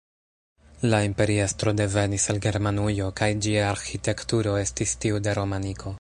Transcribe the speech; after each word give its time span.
La 0.91 0.99
imperiestro 1.09 1.73
devenis 1.81 2.25
el 2.35 2.41
Germanujo, 2.47 3.11
kaj 3.21 3.29
ĝia 3.47 3.69
arĥitekturo 3.75 4.57
estis 4.67 4.99
tiu 5.05 5.25
de 5.29 5.41
romaniko. 5.41 5.89